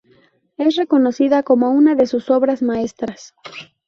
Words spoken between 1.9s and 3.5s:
de sus obras maestras.